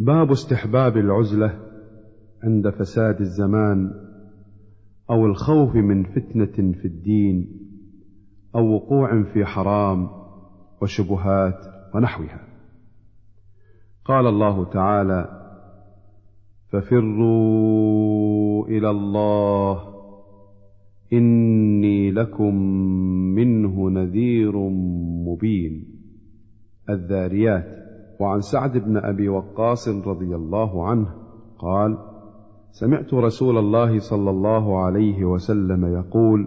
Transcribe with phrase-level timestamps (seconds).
[0.00, 1.60] باب استحباب العزلة
[2.42, 3.90] عند فساد الزمان
[5.10, 7.48] أو الخوف من فتنة في الدين
[8.54, 10.08] أو وقوع في حرام
[10.82, 12.40] وشبهات ونحوها.
[14.04, 15.28] قال الله تعالى
[16.68, 19.82] ففروا إلى الله
[21.12, 22.54] إني لكم
[23.34, 24.56] منه نذير
[25.26, 25.84] مبين.
[26.90, 27.79] الذاريات
[28.20, 31.14] وعن سعد بن أبي وقاص رضي الله عنه
[31.58, 31.98] قال
[32.70, 36.46] سمعت رسول الله صلى الله عليه وسلم يقول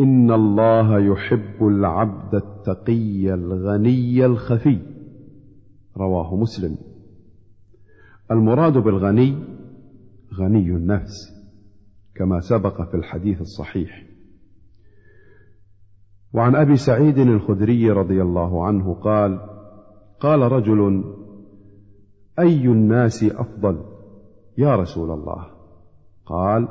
[0.00, 4.78] إن الله يحب العبد التقي الغني الخفي.
[5.96, 6.76] رواه مسلم.
[8.30, 9.36] المراد بالغني
[10.34, 11.32] غني النفس
[12.14, 14.06] كما سبق في الحديث الصحيح.
[16.32, 19.51] وعن أبي سعيد الخدري رضي الله عنه قال
[20.22, 21.04] قال رجل
[22.38, 23.84] أي الناس أفضل؟
[24.58, 25.46] يا رسول الله.
[26.26, 26.68] قال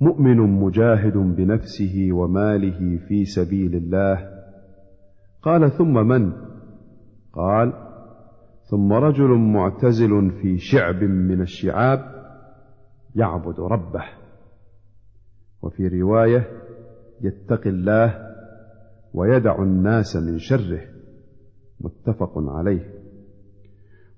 [0.00, 4.30] مؤمن مجاهد بنفسه وماله في سبيل الله.
[5.42, 6.32] قال ثم من؟
[7.32, 7.72] قال
[8.70, 12.00] ثم رجل معتزل في شعب من الشعاب
[13.14, 14.04] يعبد ربه.
[15.62, 16.48] وفي رواية
[17.20, 18.14] يتقي الله
[19.14, 20.97] ويدع الناس من شره.
[21.80, 22.94] متفق عليه.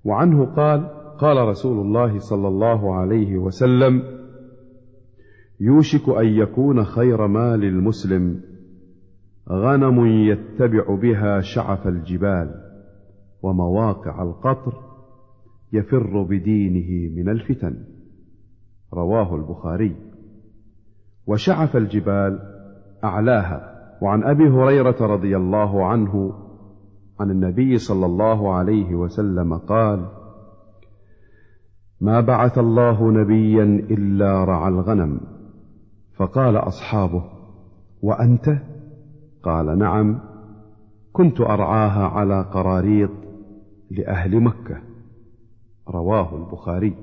[0.05, 4.03] وعنه قال قال رسول الله صلى الله عليه وسلم
[5.59, 8.41] يوشك أن يكون خير مال المسلم
[9.49, 12.55] غنم يتبع بها شعف الجبال
[13.41, 14.73] ومواقع القطر
[15.73, 17.77] يفر بدينه من الفتن.
[18.93, 19.95] رواه البخاري.
[21.27, 22.39] وشعف الجبال
[23.03, 23.71] أعلاها.
[24.01, 26.40] وعن أبي هريرة رضي الله عنه
[27.21, 30.05] عن النبي صلى الله عليه وسلم قال
[32.01, 35.19] ما بعث الله نبيا إلا رعى الغنم.
[36.15, 37.23] فقال أصحابه
[38.01, 38.57] وأنت؟
[39.43, 40.19] قال نعم
[41.13, 43.11] كنت أرعاها على قراريط
[43.91, 44.77] لأهل مكة.
[45.89, 46.95] رواه البخاري.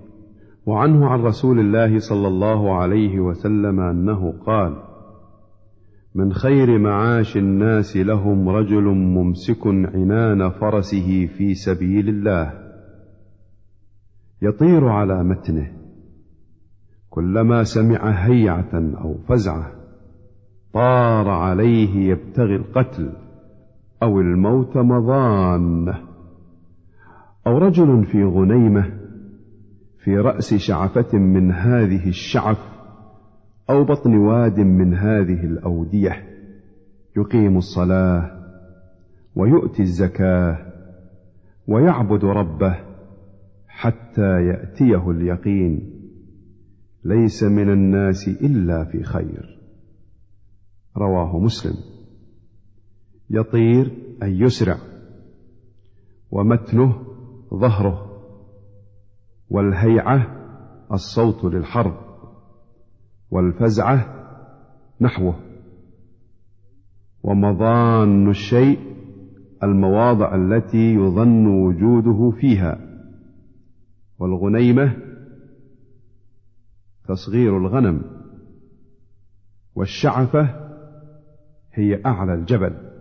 [0.67, 4.77] وعنه عن رسول الله صلى الله عليه وسلم أنه قال
[6.15, 12.53] من خير معاش الناس لهم رجل ممسك عنان فرسه في سبيل الله.
[14.43, 15.73] يطير على متنه.
[17.11, 19.73] كلما سمع هيعة أو فزعة
[20.73, 23.13] طار عليه يبتغي القتل
[24.03, 25.99] أو الموت مضانة.
[27.47, 28.99] أو رجل في غنيمة
[29.99, 32.78] في رأس شعفة من هذه الشعف
[33.71, 36.29] أو بطن واد من هذه الأودية
[37.17, 38.39] يقيم الصلاة
[39.37, 40.73] ويؤتي الزكاة
[41.69, 42.77] ويعبد ربه
[43.67, 45.95] حتى يأتيه اليقين.
[47.05, 49.59] ليس من الناس إلا في خير.
[50.97, 51.75] رواه مسلم.
[53.31, 53.93] يطير
[54.23, 54.77] أي يسرع
[56.31, 56.95] ومتنه
[57.55, 58.23] ظهره
[59.51, 60.27] والهيعة
[60.93, 62.08] الصوت للحرب.
[63.31, 64.15] والفزعة
[65.01, 65.41] نحوه.
[67.23, 68.79] ومضان الشيء
[69.63, 72.79] المواضع التي يظن وجوده فيها.
[74.19, 74.97] والغنيمة
[77.09, 78.03] تصغير الغنم.
[79.75, 80.69] والشعفة
[81.73, 82.98] هي أعلى الجبل.